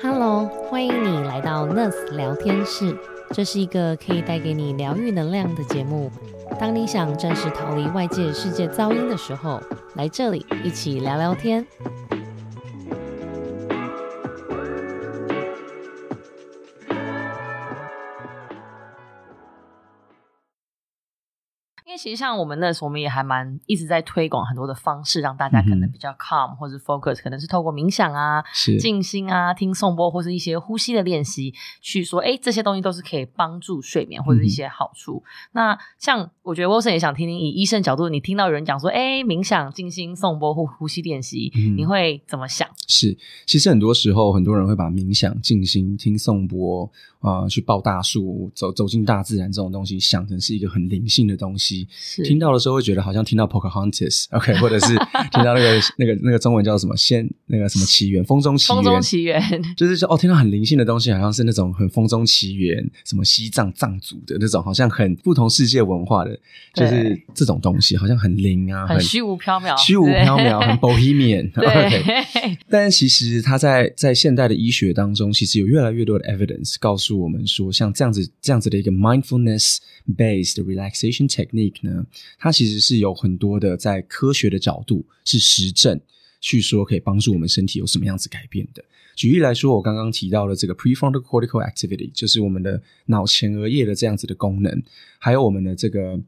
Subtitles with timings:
[0.00, 2.96] Hello，欢迎你来到 Nurse 聊天室，
[3.32, 6.08] 这是一个可以带给你疗愈能量的节目。
[6.60, 9.60] 当你想暂时逃离外界世界噪音的时候，
[9.96, 11.66] 来这里一起聊聊天。
[21.98, 28.42] 其实像我们那时候，我们也还蛮一直在推广很多的方式，让大家可能比较 calm 或者 focus，可能是透过冥想啊、
[28.78, 35.22] 静心啊、听颂钵或是一些呼吸的练习，去说，哎，这些东西都是可以帮助睡眠或者一些好处。
[35.52, 42.68] 那像我觉得 Wilson 也想听听以医生角度，你听到有人讲说，哎，冥想、静心、颂钵或呼吸练习，你会怎么想？
[42.86, 51.88] 是，其实很多时候很多人会把冥想、静心、听颂钵啊，去抱大树、走走进大自然这种东西，想成是一个很灵性的东西。
[52.24, 54.88] 听到的时候会觉得好像听到 Pocahontas，OK， 或者是
[55.32, 59.42] 听到那个那个那个中文叫什么仙那个什么奇缘，风中奇缘，风中奇缘，
[59.76, 66.38] 就是说哦，听到很灵性的东西，好像是那种很风中奇缘，什么西藏藏族的那种，好像很不同世界文化的，
[66.74, 72.58] 就是这种东西，好像很灵啊，很虚无缥缈，虚无缥缈，很 Bohemian，OK。
[72.70, 79.78] 但其实它在在现代的医学当中，其实有越来越多的 evidence 告诉我们说，像这样子这样子的一个 mindfulness
[80.16, 81.76] based relaxation technique。
[81.82, 82.06] 呢，
[82.38, 86.00] 它其实是有很多的在科学的角度是实证
[86.40, 88.84] 去说可以帮助我们身体有什么样子改变的。
[89.16, 94.82] 举例来说，我刚刚提到的这个 prefrontal cortical activity，就是我们的脑前额叶的这样子的功能，
[95.18, 96.20] 还有我们的这个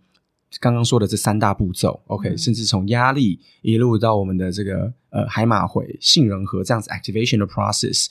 [0.58, 8.08] 刚刚说的这三大步骤，OK，甚至从压力一路到我们的这个呃海马回、杏仁核这样子 activation 的 process，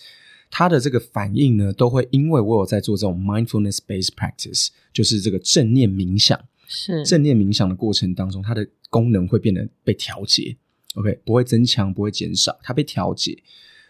[0.49, 6.39] 它的这个反应呢，都会因为我有在做这种 mindfulness based practice，就是这个正念冥想。
[6.71, 10.55] 是正念冥想的过程当中，它的功能会变得被调节
[10.93, 13.35] ，OK，不会增强，不会减少，它被调节。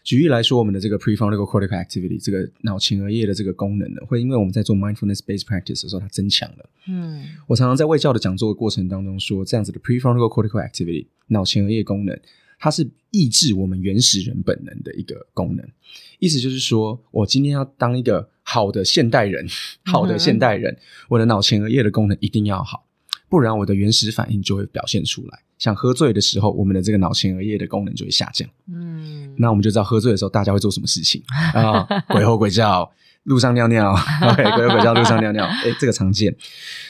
[0.05, 6.69] 举例来说，我们的这个 prefrontal cortical activity，这个脑前额叶的这个功能呢，会因为我们在做 mindfulness based practice 的时候，它增强了。
[6.87, 12.17] 嗯，我常常在卫教的讲座的过程当中说，这样子的 prefrontal cortical activity，脑前额叶功能。
[12.59, 15.65] 它是抑制我们原始人本能的一个功能，
[16.19, 19.47] 意思就是说，我今天要当一个好的现代人，
[19.85, 20.77] 好的现代人，
[21.07, 22.85] 我的脑前额叶的功能一定要好，
[23.29, 25.39] 不然我的原始反应就会表现出来。
[25.57, 28.47] 像喝醉的时候，我们的这个脑前额叶的功能就会下降。
[28.67, 31.87] 嗯，那我们就知道喝醉的时候大家会做什么事情啊？
[32.09, 32.91] 鬼吼鬼叫。
[33.29, 33.93] 路上尿尿，
[34.25, 36.35] OK，鬼鬼叫路上尿尿，哎，这个常见。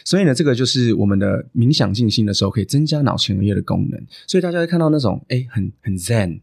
[0.05, 4.01] 所以呢，这个就是我们的冥想静心的时候，可以增加脑前额叶的功能。
[4.25, 6.39] 所以大家会看到那种哎，很很 Zen，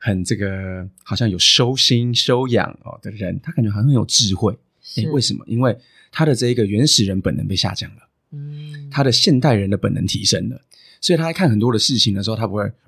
[0.00, 4.52] 很这个好像有修心修养哦的人，他感觉好像很有智慧。
[4.96, 5.44] 哎，为什么？
[5.46, 5.78] 因为
[6.10, 10.60] 他的这一个原始人本能被下降了，嗯，他的现代人的本能提升了。
[11.00, 12.68] 所以他在看很多的事情的时候，他不会，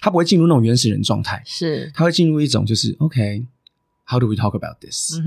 [0.00, 3.44] 他不会进入那种原始人状态，是，他会进入一种就是 OK。
[4.08, 5.18] How do we talk about this?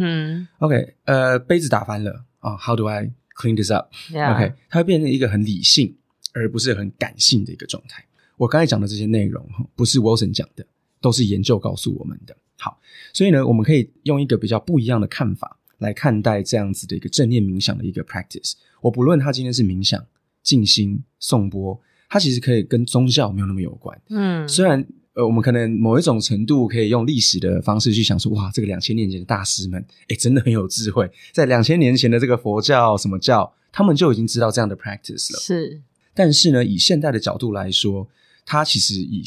[0.59, 2.56] OK，呃，杯子打翻了啊。
[2.56, 3.91] How do I clean this up?
[4.13, 5.97] OK，它会变成一个很理性，
[6.31, 8.06] 而不是很感性的一个状态。
[8.38, 9.45] 我刚才讲的这些内容
[9.75, 10.66] 不是 Wilson 讲的，
[11.01, 12.34] 都是研究告诉我们的。
[12.57, 12.79] 好，
[13.12, 18.53] 所以呢，我们可以用一个比较不一样的看法来看待这样子的一个正念冥想的一个 practice。
[18.79, 20.01] 我不论他今天是冥想、
[20.41, 24.01] 静心、颂钵，它其实可以跟宗教没有那么有关。
[24.07, 24.88] 嗯，虽然。
[25.16, 31.09] 呃，我们可能某一种程度可以用历史的方式去想说，哇，这个两千年前的大师们，哎，真的很有智慧。
[31.34, 35.40] 在两千年前的这个佛教什么教，他们就已经知道这样的 practice 了。
[35.40, 35.81] 是，
[36.14, 38.08] 但是呢，以现代的角度来说，
[38.46, 39.24] 它其实以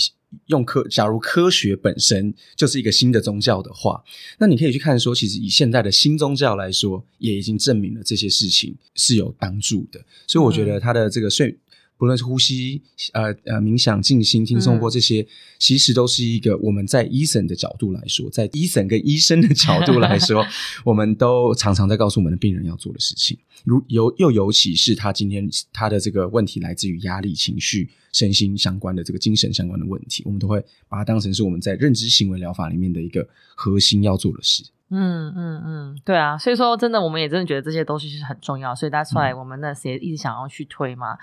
[0.47, 4.03] 用科，假如科学本身就是一个新的宗教的话，
[4.39, 10.01] 那你可以去看说，其实以现代的新宗教来说，也已经证明了这些事情是有帮助的。
[10.29, 11.59] 所以我觉得它的这个睡。
[12.03, 12.83] 不论是呼吸、
[13.13, 15.25] 呃呃冥想、静心、听颂钵这些，
[15.61, 20.45] 其实都是一个我们在医生的角度来说，在医生跟医生的角度来说，
[20.85, 23.39] 我们都常常在告诉我们的病人要做的事情。
[23.63, 33.25] 如尤又尤其是他今天他的这个问题来自于压力、情绪、身心相关的这个精神相关的问题，我们都会把它当成是我们在认知行为疗法里面的一个
[33.55, 34.65] 核心要做的事。
[34.93, 41.17] 嗯嗯嗯，对啊，所以说真的，我们也真的觉得这些东西是很重要，所以大家出来，我们那些一直想要去推嘛。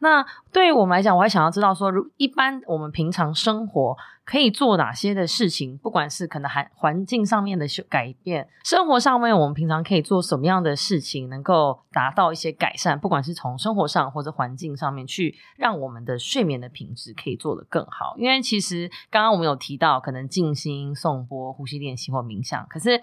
[0.00, 3.96] 那对于我们来讲，我还想要知道说，如一般我们平常生活。
[4.24, 5.76] 可以做哪些的事情？
[5.76, 12.98] 不管是可能环环境上面的修改变，生活上面我们平常可以做什么样的事情，能够达到一些改善？
[12.98, 18.14] 不管是从生活上或者环境上面去让我们的睡眠的品质可以做得更好。
[18.16, 22.98] 因为其实刚刚我们有提到，可能静心、颂钵、呼吸练习或冥想，可是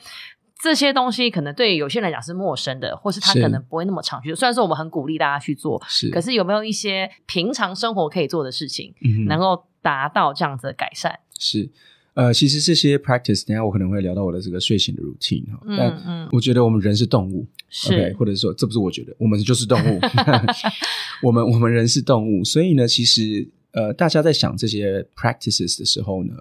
[0.60, 4.34] 这些东西可能对有些人来讲是陌生的，或是他可能不会那么常去。
[4.34, 8.96] 虽然说我们很鼓励大家去做，是，可是有没有一些平常生活可以做的事情，
[9.28, 9.68] 能够？
[9.82, 11.20] 达到这样子的改善。
[11.40, 11.70] 是，
[12.14, 15.60] 呃，其实这些 practice，等下我可能会聊到我的这个睡醒的 routine 哈。
[15.66, 20.00] 嗯但嗯，我觉得我们人是动物是，OK，或者说这不是我觉得，我们就是动物，
[21.24, 26.34] 我们我们人是动物，所以呢，其实呃，大家在想这些 practices 的时候呢，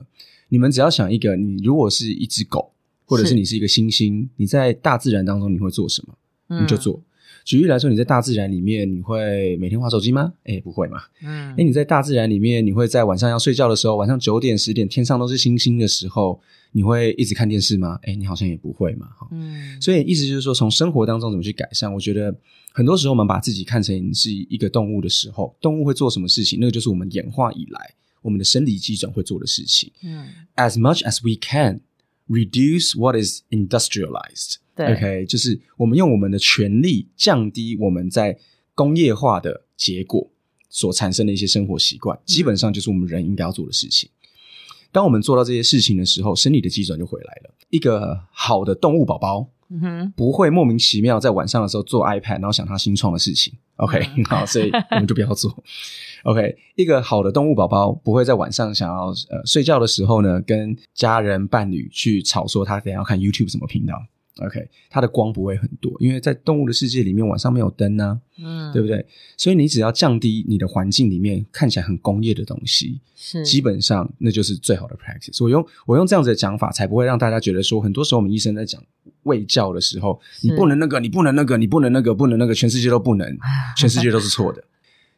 [0.48, 2.72] 你们只要想一个，你如果是一只狗，
[3.06, 3.34] 或者是是。
[3.36, 6.60] 你是一个猩猩，你在大自然当中你会做什么？
[6.60, 7.02] 你就嗯，做。
[7.44, 10.32] 举例来说，你在大自然里面，你会每天划手机吗？
[10.44, 11.00] 哎，不会嘛。
[11.22, 16.40] 嗯哎，你在大自然里面，你会在晚上要睡觉的时候，晚上九点、十点，天上都是星星的时候，
[16.72, 17.98] 你会一直看电视吗？
[18.02, 19.06] 哎，你好像也不会嘛。
[19.18, 21.92] 哈嗯，所以意思就是说，从生活当中怎么去改善？
[21.92, 22.34] 我觉得
[22.72, 26.58] 很多时候我们把自己看成是一个动物的时候，动物会做什么事情？
[26.60, 29.90] 那个就是我们演化以来我们的生理机转会做的事情。
[30.04, 31.80] 嗯，As much as we can
[32.30, 34.54] reduce what is industrialized。
[34.74, 38.38] 对 OK，就是我们用我们的权利降低我们在
[38.74, 40.30] 工业化的结果
[40.70, 44.08] 所产生的一些生活习惯，基本上就是我们人应该要做的事情。
[44.92, 47.54] 当我们做到这些事情的时候，生理的基准就回来了。
[47.68, 53.54] 一个好的动物宝宝嗯哼，不会莫名其妙在晚上的时候做 iPad，然后想他新创的事情。
[53.76, 55.50] OK，、嗯 好，所以我们就不要做。
[56.24, 63.94] OK，一个好的动物宝宝不会在晚上想要呃睡觉的时候呢，跟家人伴侣去吵说他等下要看 YouTube 什么频道。
[64.38, 69.04] OK，它的光不会很多，因为在动物的世界里面晚上没有灯呢、嗯，对不对？
[69.36, 75.42] 所以你只要降低你的环境里面看起来很工业的东西，是基本上那就是最好的 practice。
[75.44, 78.82] 我用我用这样子的讲法，才不会让大家觉得说，很多时候我们医生在讲
[79.24, 83.36] 喂教的时候，你不能那个，你不能那个，你不能那个，不能那个，全世界都不能，
[83.76, 84.64] 全世界都是错的。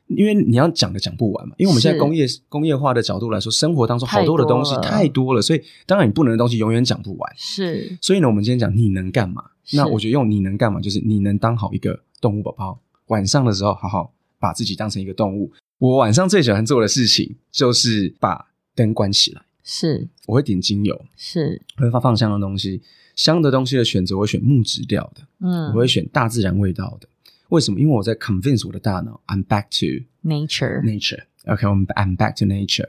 [0.08, 7.32] 因为你要讲的讲不完嘛，因为我们现在工业工业化的角度来说，生活当中好多的东西太多了所以当然你不能的东西永远讲不完。
[7.36, 9.42] 是所以呢，我们今天讲你能干嘛？
[9.72, 15.50] 那我觉得用你能干嘛，就是你能当好一个动物宝宝，晚上的时候好好把自己当成一个动物。
[15.78, 22.82] 我晚上最喜欢做的事情就是把灯关起来，是我会点精油，是，我会放放香的东西，
[23.16, 27.08] 香的东西的选择我会选木质调的，嗯，我会选大自然味道的。
[27.52, 27.78] 为什么？
[27.78, 31.24] 因为我在 convince 我的大脑，I'm back to nature，nature。
[31.44, 32.88] OK，我们 I'm back to nature。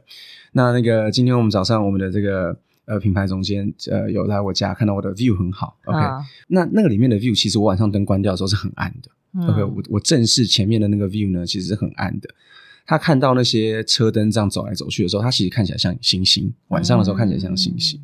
[0.54, 5.78] 那那个今天我们早上我们的这个呃品牌总监呃有来我家看到我的 view 很好。
[5.84, 9.12] OK，、啊那那个里面的 view 其实我晚上灯关掉的时候是很暗的。
[9.34, 12.30] 嗯 OK，我我正视前面的那个 view 呢，其实是很暗的。
[12.86, 16.54] 他看到那些车灯这样走来走去的时候，他其实看起来像星星。
[16.70, 18.00] 晚上的时候看起来像星星。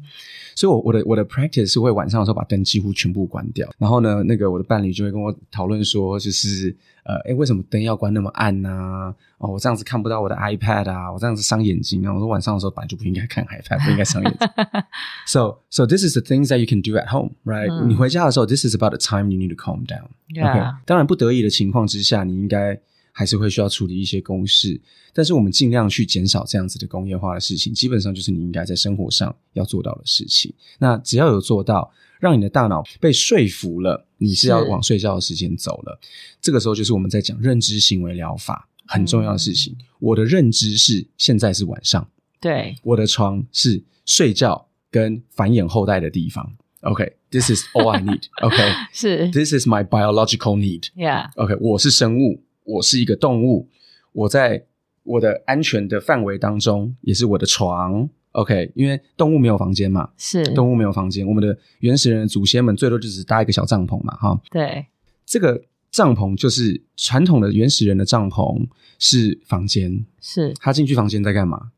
[0.59, 6.75] 所以我，我的我的 practice 是会晚上的时候把灯几乎全部关掉，然后呢，那个我的伴侣就会跟我讨论说，就是
[7.05, 12.13] 呃，哎，为什么灯要关那么暗呢、哦，我这样子看不到我的 iPad 啊，我这样子伤眼睛啊。
[12.13, 14.49] 我说晚上的时候本来就不应该看 iPad，不应该伤眼睛。
[15.25, 18.89] so so this is the things that you can do at home, right？、嗯你回家的时候，this is about
[18.89, 20.09] the time you need to calm down.
[20.35, 22.77] OK，当然不得已的情况之下，你应该
[23.19, 24.79] 还是会需要处理一些公事，
[25.11, 30.53] 但是我们尽量去减少这样子的工业化的事情，基本上就是你应该在生活上要做到的事情。
[30.77, 35.99] 那只要有做到，让你的大脑被说服了，你是要往睡觉的时间走了，
[36.39, 39.77] 这个时候就是我们在讲认知行为疗法很重要的事嗯情。
[39.99, 46.55] 我的认知是现在是晚上，对，我的床是睡觉跟繁衍后代的地方。
[46.83, 48.23] OK，this、is all I need.
[48.41, 48.55] OK，
[48.93, 53.67] 是 this、is my biological need.，Yeah，OK，我是生物，我是一个动物，
[54.11, 54.65] 我在
[55.03, 58.07] 我的安全的范围当中，也是我的床。
[58.33, 64.85] OK，因为动物没有房间嘛，是，动物没有房间，我们的原始人的祖先们最多就只搭一个小帐篷嘛，哈，对，
[65.25, 65.59] 这个
[65.89, 68.67] 帐篷就是传统的原始人的帐篷
[68.99, 71.71] 是房间，是，他进去房间在干嘛？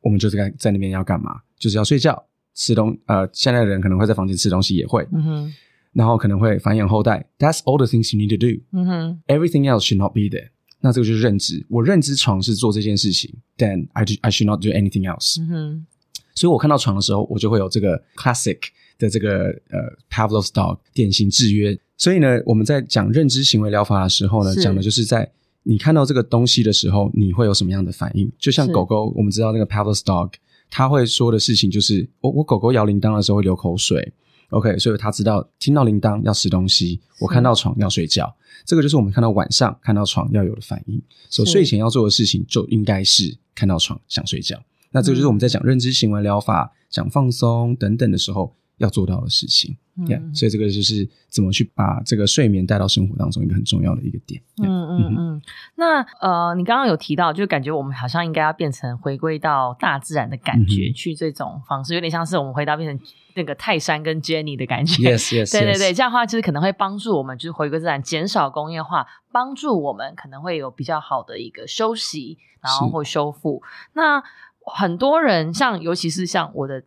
[0.00, 1.40] 我们就是在在那边要干嘛？
[1.58, 2.24] 就是要睡觉、
[2.54, 2.96] 吃东。
[3.06, 5.54] 呃，现在的人可能会在房间吃东西，也会，嗯哼，
[5.96, 7.26] 然后可能会繁衍后代。
[7.38, 8.62] That's all the things you need to do.
[8.72, 10.50] 嗯哼，Everything else should not be there.
[10.80, 11.64] 那这个就是认知。
[11.70, 15.40] 我认知床是做这件事情，then I do, I should not do anything else.
[15.40, 15.86] 嗯哼，
[16.34, 18.58] 所以我看到床的时候，我就会有这个 classic
[18.98, 21.76] 的这个呃 Pavlov's dog 典型制约。
[21.96, 28.30] 所以呢，我们在讲认知行为疗法的时候呢，是讲的就是在你看到这个东西的时候，你会有什么样的反应？
[28.38, 30.32] 就像狗狗，我们知道那个 Pavlov's dog，
[30.70, 34.12] 它会说的事情就是，我我狗狗摇铃铛的时候会流口水。
[34.50, 38.34] OK，所以他知道听到铃铛要吃东西，我看到床要睡觉，
[38.64, 41.02] 这个就是我们看到晚上看到床要有的反应。
[41.28, 44.56] 所以睡前要做的事情就应该是看到床想睡觉。
[44.92, 49.76] 那这个就是我们在讲认知行为疗法、讲放松等等的时候要做到的事情。
[49.98, 54.42] 嗯所以这个就是怎么去把这个睡眠带到生活当中一个很重要的一个点。
[54.56, 55.42] Yeah 嗯嗯嗯。
[55.76, 65.16] 那呃，你刚刚有提到，就感觉我们好像应该要变成回归到大自然的感觉，嗯去这种方式，有点像是我们回到变成那个泰山跟 Jenny 的感觉。
[65.16, 73.62] Yes, yes, 对对.对，这样的话就是可能会帮助我们，就是回归自然，减少工业化，帮助我们可能会有比较好的一个休息，然后或修复。
[73.94, 74.22] 那
[74.64, 76.82] 很多人像，尤其是像我的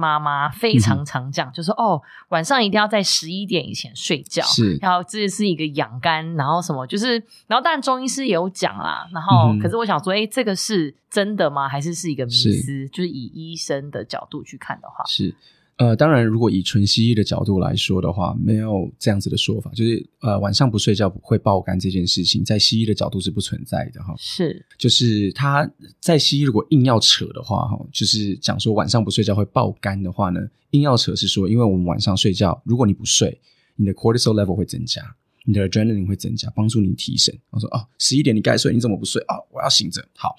[0.00, 7.14] 妈妈非常常讲，就说哦，晚上一定要在十一点以前睡觉，是，然后这是一个养肝，然后什么，就是，
[7.48, 11.68] 然后当然中医师也有讲啦，然后可是我想说，哎，这个是真的吗？
[11.68, 12.88] 还是是一个迷思？
[12.90, 15.34] 就是以医生的角度去看的话，是。
[15.78, 24.12] 呃，当然，如果以纯西医的角度来说的话，没有这样子的说法，就是呃晚上不睡觉会爆肝这件事情，在西医的角度是不存在的哈。
[24.18, 25.70] 是，就是他
[26.00, 30.40] 在西医如果硬要扯的话哈，就是讲说晚上不睡觉会爆肝的话呢，
[30.72, 33.40] 硬要扯是说，因为我们晚上睡觉，如果你不睡，
[33.76, 35.00] 你的 cortisol level 会增加。
[35.44, 37.36] 你的 adrenaline 会增加，帮助你提神。
[37.50, 39.36] 我说哦，十一点你该睡，你怎么不睡啊？
[39.50, 40.06] 我要醒着。
[40.14, 40.34] 好，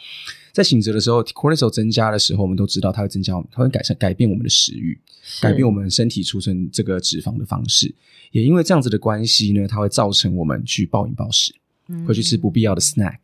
[0.53, 4.99] 在醒着的时候，cortisol 增加的时候，我们都知道它会增加，它会改善改变我们的食欲，
[5.41, 7.93] 改变我们身体储存这个脂肪的方式。
[8.31, 11.53] 也因为这样子的关系呢，它会造成我们去暴饮暴食，
[12.05, 13.17] 会去吃不必要的 snack。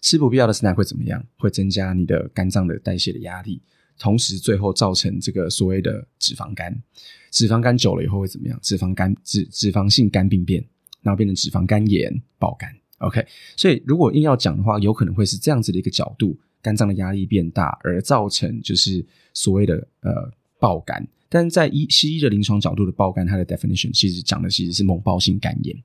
[0.00, 1.24] 吃不必要的 snack 会怎么样？
[1.36, 3.60] 会增加你的肝脏的代谢的压力，
[3.98, 6.82] 同时最后造成这个所谓的脂肪肝。
[7.30, 8.58] 脂肪肝久了以后会怎么样？
[8.62, 10.64] 脂肪肝脂脂肪性肝病变。
[11.02, 13.24] 然后变成脂肪肝炎、爆肝，OK。
[13.56, 21.06] 所以如果硬要讲的话，有可能会是这样子的一个角度：肝脏的压力变大，而造成就是所谓的呃爆肝。
[21.30, 25.76] 但是在医西医的临床角度的爆肝，它的 definition 其实讲的其实是猛暴性肝炎，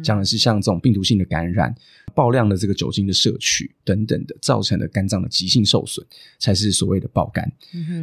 [0.00, 1.74] 讲的是像这种病毒性的感染、
[2.14, 6.06] 爆量的这个酒精的摄取等等的，造成的肝脏的急性受损，
[6.38, 7.52] 才是所谓的爆肝。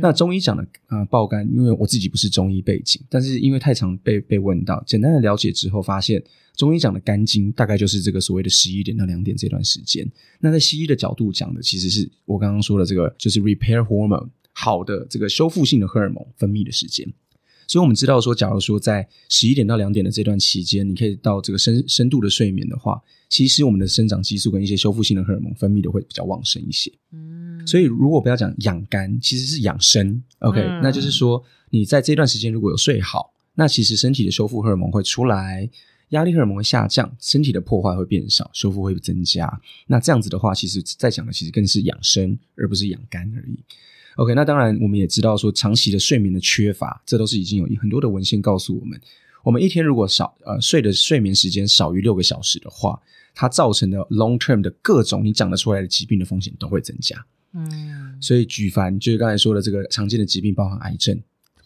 [0.01, 6.21] 那中医讲的呃爆肝，因为我自己不是中医背景，但是因为太常被被问到，简单的了解之后，发现
[6.59, 10.05] 中医讲的肝经大概就是这个所谓的十一点到两点这段时间。
[10.41, 14.27] 那在西医的角度讲的，其实是我刚刚说的这个，就是 repair hormone。
[14.51, 17.07] 好的，这个修复性的荷尔蒙分泌的时间，
[17.65, 26.91] 所以我们知道说，假如说在十一点到两点的这段期间，你可以到这个深深度的睡眠的话，其实我们的生长激素跟一些修复性的荷尔蒙分泌的会比较旺盛一些。
[27.13, 30.21] 嗯，所以如果不要讲养肝，其实是养生。
[30.39, 35.69] OK，那就是说你在这段时间如果有睡好，那其实身体的修复荷尔蒙会出来，
[36.09, 39.61] 压力荷尔蒙会下降，身体的破坏会变少，修复会增加。
[39.87, 43.59] 那这样子的话，其实在讲的其实更是养生，而不是养肝而已。
[44.15, 48.99] OK，那当然，我们也知道说，长期的睡眠的缺乏，这都是已经有很多的文献告诉我们，
[49.43, 52.99] 我们一天如果少呃睡的睡眠时间少于六个小时的话，
[53.33, 57.25] 它造成的 long term 的各种你讲得出来的疾病的风险都会增加。
[57.53, 61.17] 嗯，所以举凡就是刚才说的这个常见的疾病，包含癌症、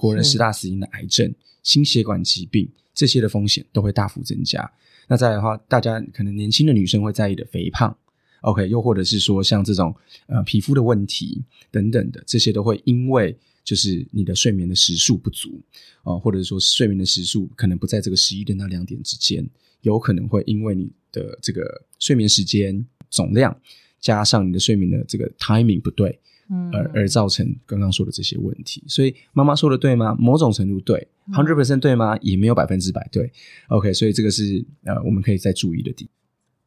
[0.03, 4.69] 国人十大死因的癌症、心血管疾病这些的风险都会大幅增加。
[5.07, 7.95] 那再来的话，大家可能年轻的女生会在意的肥胖。
[8.41, 9.95] OK，又或者是说像这种
[10.27, 11.41] 呃皮肤的问题
[11.71, 13.33] 等等的，这些都会因为
[13.63, 15.61] 就是你的睡眠的时数不足
[16.03, 19.49] 啊，或者说睡眠的时数可能不在这个十一点到两点之间，
[19.83, 23.57] 有可能会因为你的这个睡眠时间总量
[24.01, 26.17] 加上你的睡眠的这个 timing 不对，嗯，
[26.71, 28.83] 而而造成刚刚说的这些问题。
[28.87, 30.15] 所以妈妈说的对吗？
[30.19, 32.17] 某种程度对，hundred percent 对吗？
[32.21, 33.31] 也没有百分之百对。
[33.69, 36.09] OK，所以这个是呃我们可以再注意的地。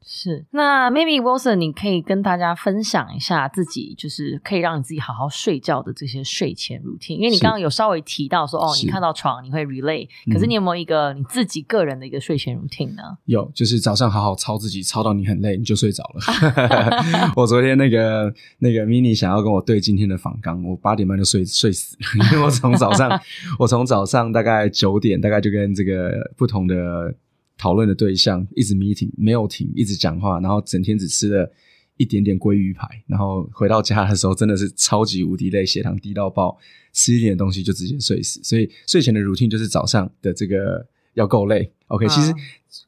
[0.08, 7.16] 是，那 maybe Wilson，你可以跟大家分享一下自己，就是可以让你自己好好睡觉的这些睡前 routine。
[7.16, 13.02] 因为你刚刚有稍微提到说，哦，你看到床你会 relay，可是你有没有一个你自己个人的一个睡前 routine 呢？
[13.24, 16.20] 有，就是早上好好操自己，操到你很累，你就睡着了。
[17.34, 23.20] 我昨天那个那个 mini 想要跟我对今天的访纲，我八点半就睡睡死了，因为我从早上
[23.58, 27.12] 我从早上大概九点，大概就跟这个不同的。
[27.58, 31.50] 讨论的对象一直 meeting 没有停，一直讲话，然后整天只吃了
[31.96, 36.58] 一点点鲑鱼排，然后回到家的时候真的是超级无敌累，血糖低到爆，
[36.92, 38.42] 吃一点东西就直接睡死。
[38.42, 41.72] 所以睡前的 routine 就是早上的这个要够累。
[41.86, 42.30] OK，其实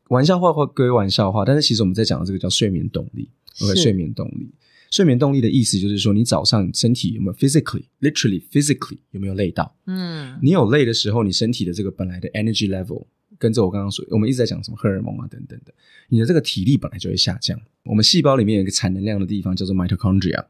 [0.08, 3.30] 玩笑话或归玩笑话，但是其实我们在讲的这个叫睡眠动力。
[3.62, 4.52] OK，睡眠动力，
[4.90, 9.75] 睡眠动力的意思就是说，你早上身体有没有 physically literally physically 有没有累到？
[9.87, 13.06] 嗯，你有累的时候，你身体的这个本来的 energy level。
[13.38, 15.73] 跟着我刚刚说，我们一直在讲什么荷尔蒙啊等等的，
[16.09, 17.59] 你的这个体力本来就会下降。
[17.85, 20.45] 我们细胞里面有一个产能量的地方叫做 mitochondria，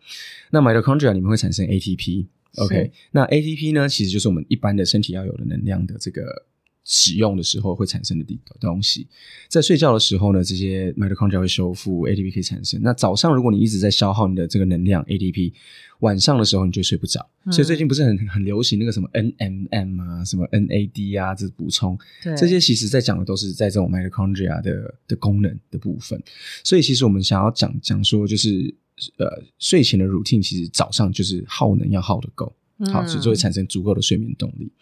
[0.51, 6.47] 那 mitochondria 里面会产生 ATP，OK，那 ATP 呢，其实就是我们一般的身体要有的能量的这个。
[6.91, 9.07] 使用的时候会产生的地东西，
[9.47, 12.81] 在睡觉的时候呢，这些 mitochondria 会修复，ATP 可以产生。
[12.83, 15.53] 那早上如果你一直在消耗你的这个能量 ATP，
[16.01, 17.29] 晚上的时候你就睡不着。
[17.53, 21.99] 所以最近不是很很流行那个什么 NMM 啊，什么 NAD 啊，这补充，
[22.39, 26.19] 这些其实在讲的都是在这种 mitochondria 的的功能的部分。
[26.65, 28.75] 所以其实我们想要讲讲说，就是
[29.19, 29.27] 呃
[29.59, 32.51] 睡前的 routine，其实早上就是耗能要耗的够，
[32.91, 34.73] 好，所以就会产生足够的睡眠动力。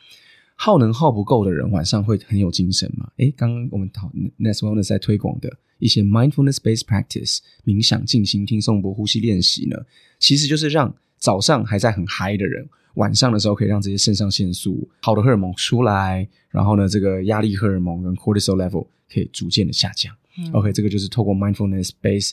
[0.57, 3.09] 耗能耗不够的人，晚上会很有精神嘛？
[3.19, 9.77] 诶，刚刚我们讨 Nest Wellness 在推广的一些 mindfulness based practice 冥想、静心、听颂钵、呼吸练习呢，
[10.19, 20.15] 其实就是让早上还在很嗨的人，晚上的时候可以让这些肾上腺素好的荷尔蒙出来，然后呢，这个压力荷尔蒙跟 cortisol level 可以逐渐的下降。
[20.53, 22.33] OK，这个就是透过 mindfulness base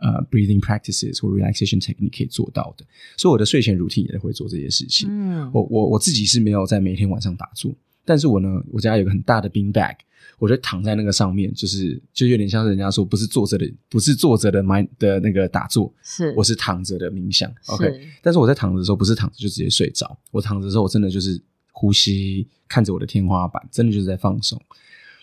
[0.00, 2.84] 呃 breathing practices 或 relaxation technique 可以做到的。
[3.16, 5.08] 所以我的睡前 routine 也会做这些事情。
[5.10, 7.72] 嗯，我我我自己是没有在每天晚上打坐，
[8.04, 9.94] 但是我呢，我家有个很大的 bean bag。
[10.38, 17.52] 我就躺在那个上面，就是就有点像是人家说不是坐着的，不是坐着的 mind 的那个打坐，是我是躺着的冥想。
[17.66, 21.38] OK，但是我在躺着的时候不是躺着就直接睡着，我躺着的时候我真的就是
[21.72, 24.58] 呼吸，看着我的天花板，真的就是在放松。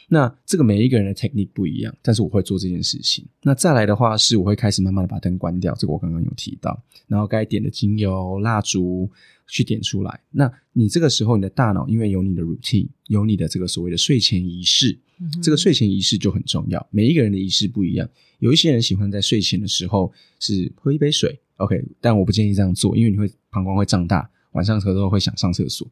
[0.08, 3.26] 那这个每一个人的 technique 不一样，但是我会做这件事情。
[3.44, 9.10] 那再来的话是我会开始慢慢的把灯关掉，这个我刚刚有提到，然后该点的精油、蜡烛。
[9.50, 15.00] 去点出来，那你这个时候你的大脑因为有你的 routine，有你的这个所谓的睡前仪式，
[15.42, 16.86] 这个睡前仪式就很重要。
[16.92, 18.06] 每一个人的仪式不一样，
[18.40, 25.88] 有一些人喜欢在睡前的时候是喝一杯水，OK，但我不建议这样做，因为你会膀胱会胀大，晚上的时候会想上厕所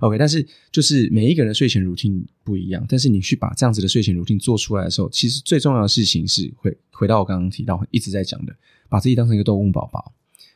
[0.00, 0.16] ，OK。
[0.16, 8.56] 但是就是每一个人的睡前 routine 不一样，但是你去把这样子的睡前 routine 做出来的时候，其实最重要的事情是回回到我刚刚提到一直在讲的，
[8.88, 10.12] 把自己当成一个动物宝宝，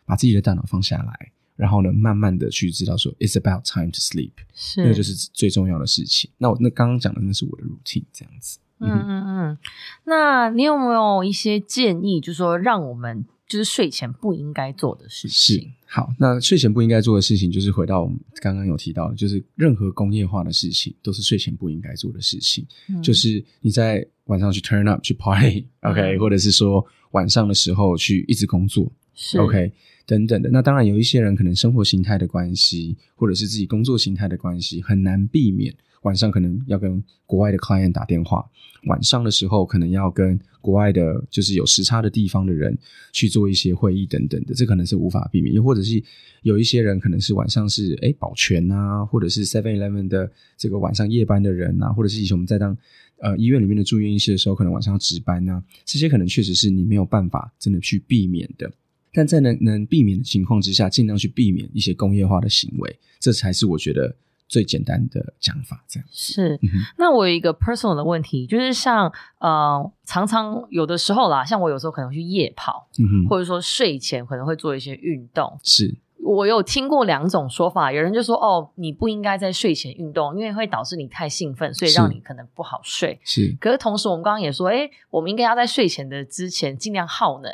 [0.06, 1.32] 把自己的大脑放下来。
[1.56, 6.30] 然后呢，慢慢的去知道说，it's about time to sleep，是，那个就是最重要的事情。
[6.38, 8.58] 那我那刚刚讲的那是我的 routine，这样子。
[8.78, 9.58] 嗯嗯嗯。
[10.04, 15.60] 那你有没有一些建议，就是说让我们就是睡前不应该做的事情？
[15.60, 15.66] 是。
[15.84, 22.64] 好，那睡前不应该做的事情，就是回到我们刚刚有提到的，就是任何工业化的事情都是睡前不应该做的事情。
[23.02, 29.72] 就是你在晚上去 turn up 去 party，OK，或者是说晚上的时候去一直工作，是 OK。
[30.06, 38.44] 等等的，那当然有一些人可能生活形态的关系，或者是自己工作形态的关系，很难避免晚上可能要跟国外的 client 打电话，
[38.86, 42.76] 晚上的时候可能要跟国外的，就是有时差的地方的人
[43.12, 45.54] 去做一些会议等等的，这可能是无法避免。
[45.54, 46.02] 又或者是
[46.42, 52.76] 有一些人可能是晚上是哎保全啊，或者是 Seven Eleven 的这个晚上夜班的人啊，或者是以前我们在当
[53.18, 58.70] 呃医院里面的住院医师的时候，可能晚上要值班啊，这些可能确实是你没有办法真的去避免的。
[59.12, 64.14] 但在能能避免的情况之下，尽量去避免一些工业化的行为，这才是我觉得
[64.48, 65.84] 最简单的讲法。
[65.88, 66.58] 这样是。
[66.96, 72.88] 那我有一个 personal 的问题，就是像呃，常常有的时候啦，像我有时候可能去夜跑，
[73.28, 75.58] 或者说睡前可能会做一些运动。
[75.62, 75.94] 是。
[76.22, 83.18] 我有听过两种说法，有人就说哦，你不应该在睡前运动，因为会导致你太兴奋，所以让你可能不好睡。
[83.24, 87.50] 是，可是同时我们刚刚也说，哎，我们应该要在睡前的之前尽量耗能，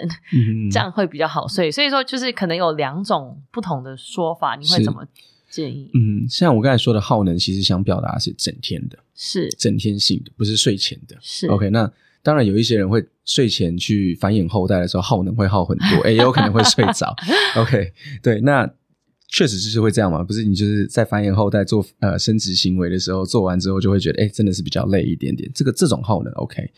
[0.71, 1.71] 这样会比较好睡。
[1.71, 5.07] 所以说，就是可能有两种不同的说法，你会怎么
[5.49, 5.91] 建议？
[5.95, 11.17] 嗯，像我刚才说的耗能，其实想表达是整天的，是整天性的，不是睡前的。
[11.21, 11.91] 是 OK，那。
[12.23, 17.15] 当然，有一些人会睡前去繁衍后代的时候耗能会耗很多， 也有可能会睡着。
[17.61, 18.67] OK，对，那
[19.29, 20.23] 确实就是会这样嘛？
[20.23, 25.51] 不是你就是在繁衍后代做呃生殖行为的时候，做完之后就会觉得，哎，真的是比较累一点点。
[25.53, 26.71] 这个这种耗能 OK，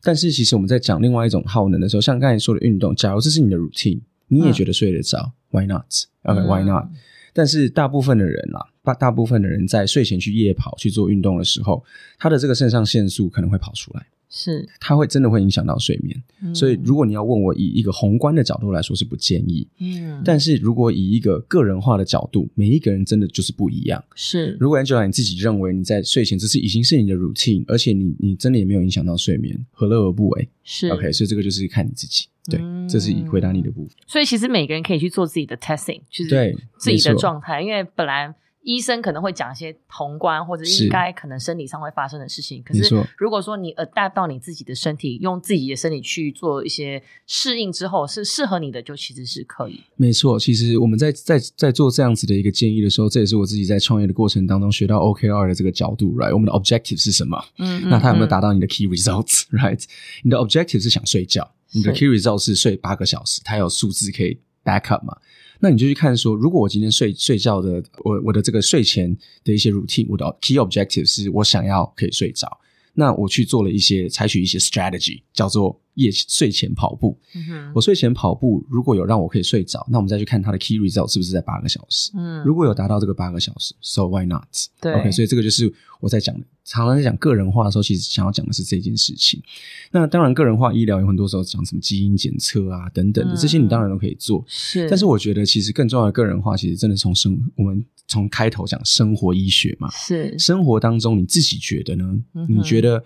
[0.00, 6.86] 但是其实我们在讲另外一种耗能的时候，像刚才说的运动，假如这是你的 routine，你也觉得睡得着，Why not？OK，Why not？
[7.32, 11.84] 但是大部分的人啦，大大部分的人在睡前去夜跑去做运动的时候，
[12.18, 14.06] 他的这个肾上腺素可能会跑出来。
[14.30, 24.04] 是，它会真的会影响到睡眠，所以如果你要问我以一个宏观的角度来说是不建议，嗯，但是如果以一个个人化的角度，每一个人真的就是不一样。
[24.14, 30.48] 是，如果 Angela 你自己认为你在睡前这是已经是你的 routine，而且你你真的也没有影响到睡眠，何乐而不为？
[30.62, 33.96] 是 OK，所以这个就是看你自己，对，这是回答你的部分。
[34.06, 38.34] 所以其实每个人可以去做自己的 testing，就是对自己的状态，因为本来。
[38.62, 49.80] 医生可能会讲一些宏观或者应该可能生理上会发生的事情，可是如果说你 adapt 到你自己的身体，用自己的身体去做一些适应之后，是适合你的，就其实是可以。
[49.96, 56.32] 没错，其实我们在在在做这样子的一个建议的时候，这也是我自己在创业的过程当中学到 OKR 的这个角度，right？
[56.32, 57.42] 我们的 objective 是什么？
[57.58, 59.82] 嗯，那它有没有达到你的 key results？right？
[60.22, 65.16] 你的 objective 是想睡觉，你的 key result 是睡八个小时，它有数字可以 back up 嘛？
[65.60, 72.58] 那你就去看说，如果我今天睡睡觉的，我我的这个睡前的一些 routine，我的 key objective 是我想要可以睡着，
[72.94, 75.80] 那我去做了一些采取一些 strategy，叫做。
[75.98, 77.18] 夜睡前跑步，
[77.74, 82.12] 我睡前跑步如果有让我可以睡着，那我们再去看它的 key result 是不是在八个小时？
[82.14, 84.44] 嗯，如果有达到这个八个小时，so why not？
[84.80, 86.46] 对，OK，所以这个就是我在讲的。
[86.64, 89.42] 常常在讲个人化的时候，其实想要讲的是这件事情。
[89.90, 94.44] 那当然，个人化医疗有很多时候讲什么基因检测啊等等的，这些你当然都可以做。
[94.46, 102.04] 是，但是我觉得其实更重要的个人化，其实真的从生我们从开头讲生活医学嘛，是生活当中你自己觉得呢？
[102.46, 103.02] 你觉得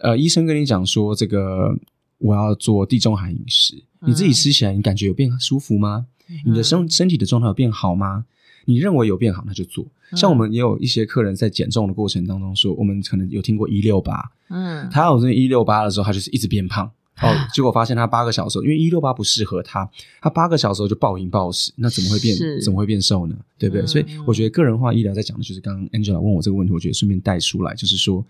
[0.00, 1.74] 呃，医生跟你讲说这个。
[2.18, 6.06] 我要做地中海饮食，你自己吃起来，你感觉有变舒服吗？
[6.44, 8.24] 你的身身体的状态有变好吗？
[8.64, 9.86] 你认为有变好，那就做。
[10.12, 16.90] 像我们也有一些客人在减重的过程当中说，我们可能有听过一六八，嗯，他有这一六八的时候，他就是一直变胖。
[17.22, 19.88] 哦，结果发现他八个小时，因为一六八不适合他，
[20.20, 22.36] 他八个小时就暴饮暴食，那怎么会变？
[22.60, 23.34] 怎么会变瘦呢？
[23.56, 23.86] 对不对？
[23.86, 28.22] 所以我觉得个人化医疗在讲的就是刚刚 Angela 问我这个问题，我觉得顺便带出来，就是说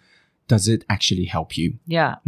[0.46, 2.18] ，Does it actually help you？Yeah。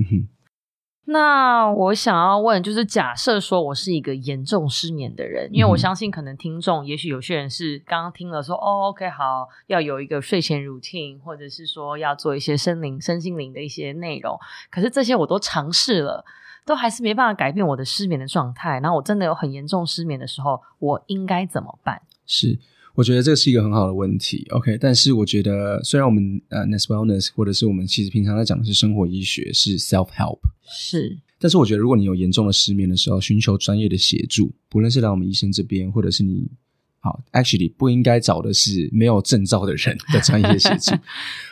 [1.11, 14.39] 那我想要问，就是假设说我是一个严重失眠的人，因为我相信可能听众，也许有些人是刚刚听了说，哦，OK，好，要有一个睡前 routine，或者是说要做一些身灵、身心灵的一些内容，
[14.71, 16.25] 可是这些我都尝试了。
[16.67, 22.03] 都还是没办法改变我的失眠的状态，然后我真的有很严重失眠的时候，我应该怎么办？
[22.27, 22.59] 是，
[22.99, 24.45] 我觉得这是一个很好的问题。
[24.51, 36.51] OK，但是我觉得虽然我们呃 Nest Wellness 或者是我们其实平常在讲的是生活医学，是 self help，是，但是我觉得如果你有严重的失眠的时候，寻求专业的协助，不论是来我们医生这边，或者是你
[36.99, 40.93] 好，actually 不应该找的是没有证照的人的专业协助。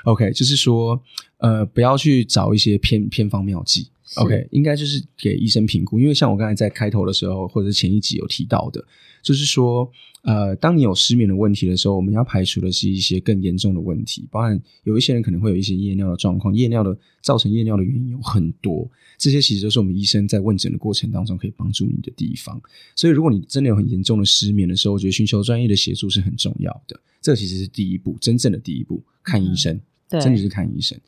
[0.02, 1.00] OK，就是说
[1.38, 3.88] 呃，不要去找一些偏偏方妙计。
[4.16, 8.84] OK，应该就是给医生评估，因为像我刚才在开头的时候，或者是前一集有提到的，
[9.22, 9.90] 就是说，
[10.22, 22.60] 呃，当你有失眠的问题的时候，我们要排除的是一些更严重的问题，包含有一些人可能会有一些夜尿的状况，夜尿的造成夜尿的原因有很多，这些其实都是我们医生在问诊的过程当中可以帮助你的地方。
[22.94, 30.98] 所以，如果你真的有很严重的失眠的时候，我觉得寻求专业的协助是很重要的，这其实是第一步，真正的第一步，看医生，真的是看医生。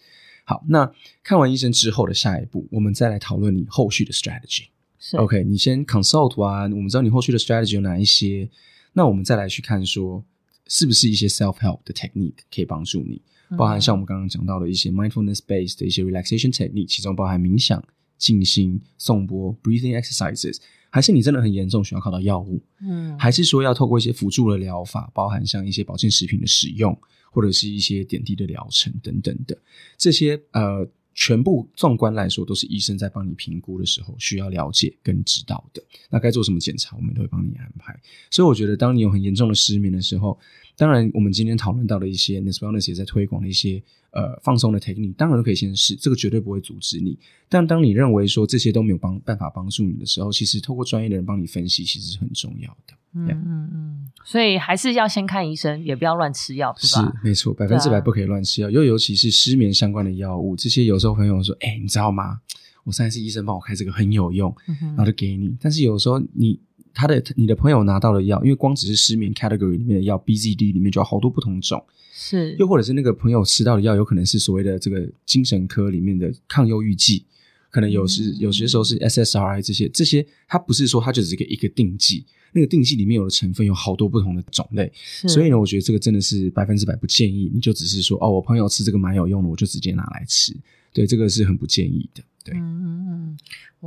[0.44, 0.90] 好，那
[1.23, 4.64] 看完医生之后的下一步，我们再来讨论你后续的 strategy。
[5.12, 8.48] OK，你先 consult 完，我们知道你后续的 strategy 有哪一些，
[8.92, 10.24] 那我们再来去看说，
[10.66, 13.22] 是不是一些 self help 的 technique 可以帮助你，
[13.56, 17.82] 包含像我们刚刚讲到的一些 mindfulness based 的一些 relaxation technique，其中包含冥想、
[18.18, 20.58] 静心、颂钵、breathing exercises，
[20.90, 22.61] 还是你真的很严重需要靠到药物？
[22.80, 26.98] 嗯，还是说要透过一些辅助的疗法，包含像一些保健食品的使用。
[27.30, 29.56] 或者是一些点滴的疗程等等的，
[29.98, 30.84] 这些呃，
[31.20, 35.83] 全部纵观来说，都是医生在帮你评估的时候需要了解跟知道的。
[36.09, 37.98] 那该做什么检查，我们都会帮你安排。
[38.31, 40.38] 所以我觉得，当你有很严重的失眠的时候，
[40.76, 43.83] 当然我们今天讨论到的一些 n e s wellness 也在推广的一些。
[44.11, 47.16] 呃，放松的 technique 当然都可以先试，这个绝对不会阻止你。
[47.46, 52.94] 但当你认为说这些都没有帮办法帮助你的时候，其实透过专业的人帮你分析，其实是很重要的。
[53.12, 53.88] 嗯嗯嗯，
[54.24, 57.02] 所以还是要先看医生，也不要乱吃药，是吧？
[57.02, 60.54] 是没错，百分之百不可以乱吃药，又尤其是失眠相关的药物。
[60.54, 62.40] 这些有时候朋友说：“哎，你知道吗？
[62.85, 66.59] 我上一次医生帮我开这个很有用，然后就给你。”但是有时候你
[66.94, 71.85] 他的你的朋友拿到的药，因为光只是失眠 category 里面的药，BZD 里面就有好多不同种。
[72.12, 77.24] 是，又或者是那个朋友吃到的药，有可能是所谓的这个精神科里面的抗忧郁剂，
[77.70, 84.90] 可能有时有些时候是 SSRI 这些，这些它不是说它就只是个一个定剂，那个定剂里面有的成分有好多不同的种类，
[85.26, 90.56] 所以呢，我觉得这个真的是百分之百不建议，你就只是说哦，我朋友吃这个蛮有用的，我就直接拿来吃，
[90.92, 93.38] 对，这个是很不建议的，对，嗯嗯嗯，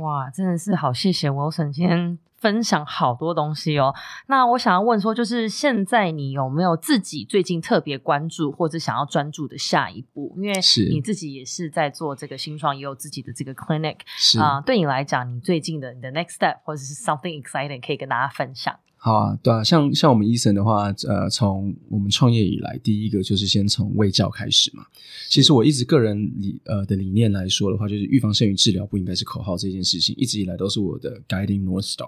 [0.02, 2.18] 哇，真的是好，谢谢 Wilson 今天。
[2.42, 3.94] 分享好多东西哦。
[4.26, 10.34] 那我想要问说，就是现在你有没有自己最近特别关注或者想要专注的下一步？
[10.36, 10.52] 因为
[10.90, 13.98] 你自己也是在做这个新创，也有自己的这个 clinic
[14.40, 14.60] 啊。
[14.60, 18.76] 对你来讲，你最近的你的 next step 或者是 something exciting 可以跟大家分享。
[19.04, 24.86] 好啊，对啊，像像我们医生的话，呃，从我们创业以来，第一个就是先从卫教开始嘛。
[25.28, 32.06] 其实我一直个人理呃的理念来说的话，就是预防胜于治疗不应该是口号这件事情，一直以来都是我的 guiding north star。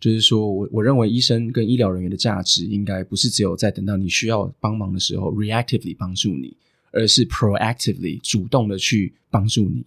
[0.00, 6.56] 就是说我我认为医生跟医疗人员的价值，应该不是只有在等到你需要帮忙的时候 reactively 帮助你，
[6.90, 9.84] 而是 proactively 主动的去帮助你。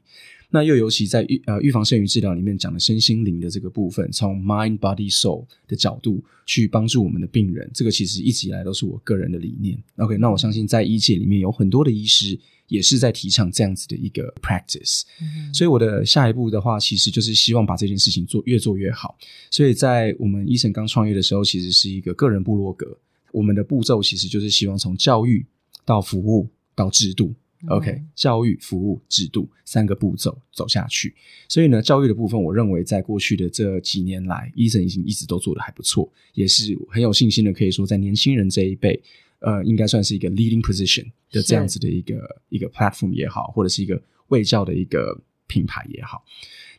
[0.49, 9.77] 那又尤其在预呃预防胜于治疗里面讲的身心灵的这个部分，从 mind body soul 的角度去帮助我们的病人，这个其实一直以来都是我个人的理念。
[9.97, 15.01] OK，那我相信在医界里面有很多的医师也是在提倡这样子的一个 practice。
[15.53, 19.17] 所以我的下一步的话，其实就是希望把这件事情做越做越好。
[19.51, 22.97] 所以在我们医生刚创业的时候，其实是一个个人部落格，
[23.33, 25.45] 我们的步骤其实就是希望从教育
[25.83, 27.33] 到服务到制度。
[27.69, 31.15] OK，教育、服务、制度三个步骤走下去。
[31.49, 37.51] 所以呢，教育的部分，我认为在过去的这几年来，医生已经一直都做的还不错，也是很有信心的。
[37.51, 39.01] 可以说，在年轻人这一辈，
[39.39, 46.23] 呃，应该算是一个 leading position 的这样子的一个一个 platform 也好，或者是一个卫教的一个品牌也好。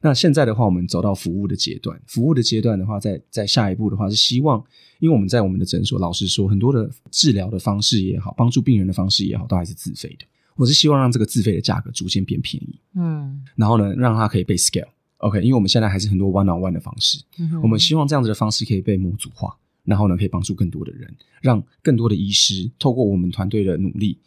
[0.00, 2.00] 那现在的话，我们走到服务的阶段。
[2.06, 4.64] 服务的阶段的话，在在下一步的话，是希望，
[5.00, 10.24] 因为我们在我们的诊所，老实说，很多的治疗的方式也好，帮助病人的方式也好，都还是自费的。
[10.58, 17.22] 我是希望让这个自费的价格逐渐变便宜，嗯，然后呢，让它可以被 scale，OK，因为我们现在还是很多 one on one 的方式，
[17.62, 24.18] 我们希望这样子的方式可以被模组化，然后呢可以帮助更多的人，让更多的医师透过我们团队的努力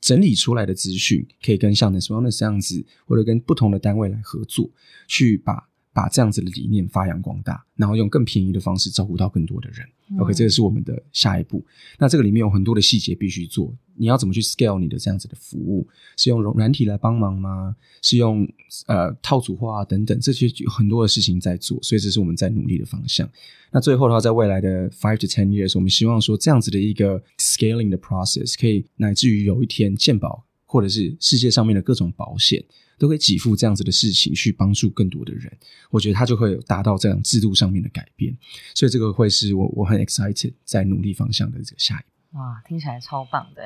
[0.00, 4.70] 整理出来的资讯，可以跟像 Ness Wellness 这样子，或者跟不同的单位来合作，
[5.06, 5.68] 去把。
[5.94, 9.86] 把这样子的理念发扬光大，然后用更便宜的方式照顾到更多的人。
[10.18, 11.64] OK，这个是我们的下一步。
[11.98, 13.72] 那这个里面有很多的细节必须做。
[13.96, 15.88] 你要怎么去 scale 你的这样子的服务？
[16.16, 17.74] 是用软体来帮忙吗？
[18.02, 18.46] 是用
[18.86, 21.78] 呃套组化等等这些有很多的事情在做。
[21.80, 23.26] 所以这是我们在努力的方向。
[23.70, 32.62] 那最后的话，在未来的 five to ten years，我们希望说这样子的一个 scaling 的 process，可以乃至于有一天健保或者是世界上面的各种保险。
[32.98, 35.52] 都可以给付这样子的事情去帮助更多的人，
[35.90, 38.36] 我觉得他就会有达到这样制度上面的改变，
[38.74, 42.38] 所以这个会是我我很 excited 在努力方向的这个下一步。
[42.38, 43.62] 哇，听起来超棒的！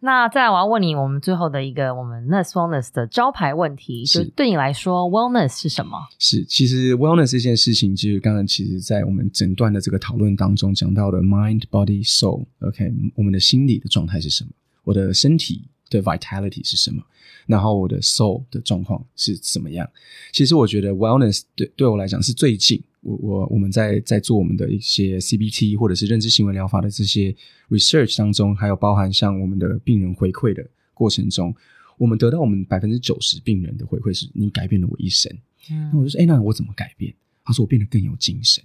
[0.00, 5.98] 那再来我要问你，我们最后的一个我们 Nurse Wellness 的招牌问题，就对你来说，Wellness 是什么？
[6.18, 14.50] 是，其实 Wellness 这件事情，就是刚刚其实在我们整段的这个讨论当中讲到的 Mind Body Soul，OK，我们的心理的状态是什么？
[14.84, 17.02] 我的身体的 Vitality 是什么？
[17.46, 19.88] 然后我的 soul 的状况是怎么样？
[20.32, 27.34] 其实我觉得 wellness 对对我来讲是最近，我我我们在在做我们的一些 CBT 或者是认知行为疗法的这些
[27.68, 31.54] research 当中，还有包含像我们的病人回馈的过程中，
[31.98, 35.30] 我们得到我们百分之九十病人的回馈是：你改变了我一生。
[35.70, 37.12] 嗯，那我就说：哎，那我怎么改变？
[37.44, 38.62] 他说：我变得更有精神，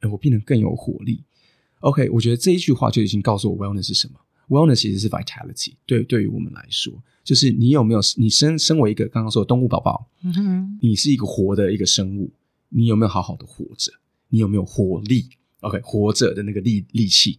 [0.00, 1.22] 哎，我变得更有活力。
[1.80, 4.14] OK，我觉得这一句话就已经告诉我 wellness 是什么。
[4.48, 6.92] Wellness 其实是 vitality，对对于我们来说，
[7.24, 10.06] 就是你有没有你身身为一个刚刚说的动物宝宝，
[10.80, 12.30] 你是一个活的一个生物，
[12.68, 13.92] 你有没有好好的活着？
[14.28, 15.28] 你有没有活力
[15.60, 17.38] ？OK，活着的那个力力气，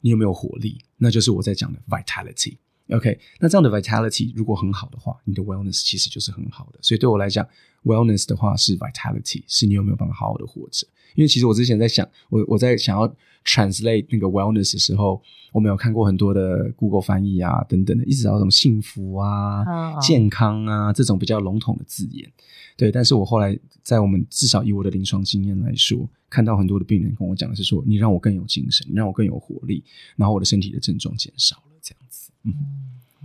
[0.00, 0.78] 你有没有活力？
[0.98, 2.56] 那就是我在讲的 vitality。
[2.90, 6.78] OK，那这样的 vitality 如果很好的话，你的 wellness 其实就是很好的。
[6.82, 7.46] 所以对我来讲
[7.84, 10.86] ，wellness 的话是 vitality，是你有没有办法好好的活着？
[11.14, 13.14] 因为其实我之前在想，我我在想要。
[13.44, 15.20] translate 那个 wellness 的时候，
[15.50, 22.30] 我们有看过很多的 Google 翻译啊，等等的，一直到什么幸福啊、健康啊这种比较笼统的字眼。
[22.76, 29.82] 对，但是我后来在我们至少以我的临床经验来说，看到很多的病人跟我讲的是说，你让我更有精神，你让我更有活力，
[30.14, 32.30] 然后我的身体的症状减少了，这样子。
[32.44, 32.54] 嗯。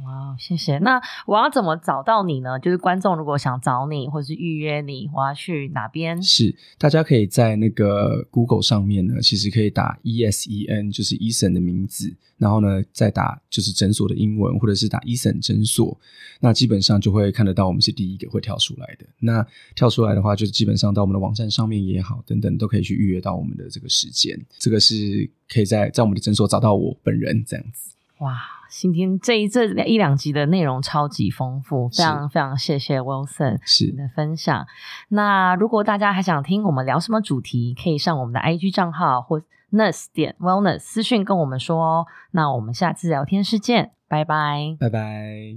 [0.03, 0.77] 哇，谢谢。
[0.79, 2.60] 那我要怎么找到你呢？
[2.60, 6.21] 就是观众如果想找你或是预约你，我要去哪边？
[6.21, 15.99] 是大家可以在那个 Google 上面呢，其实可以打 E S E N，就是 Eason 的名字，然后呢再打就是诊所的英文，或者是打 Eason 诊所，
[16.39, 19.05] 那基本上就会看得到我们是第一个会跳出来的。
[19.19, 19.43] 那
[19.75, 24.39] 跳出来的话，就是基本上到我们的网站上面也好，等等都可以去预约到我们的这个时间。
[24.60, 27.95] 这个是可以在在我们的诊所找到我本人这样子。
[28.19, 28.38] 哇。
[28.69, 34.67] 今天这一这一两集的内容超级丰富，非常非常谢谢 Wilson 是的分享。
[35.08, 42.08] 那如果大家还想听我们聊什么主题，可以上我们的 IG 账号或 Nurse 点 Wellness 私讯跟我们说哦。
[42.32, 45.56] 那我们下次聊天室见，拜拜，拜拜。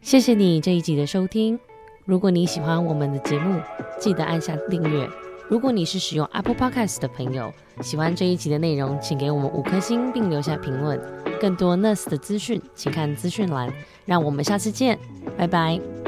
[0.00, 1.60] 谢谢你这一集的收听。
[2.04, 3.60] 如果你喜欢我们的节目，
[4.00, 5.27] 记得按下订阅。
[5.48, 11.00] 如果你是使用 Apple Podcast 的朋友，喜欢这一集的内容，请给我们五颗星并留下评论。
[11.40, 13.72] 更多 Nurse 的资讯，请看资讯栏。
[14.04, 14.98] 让我们下次见，
[15.36, 16.07] 拜拜。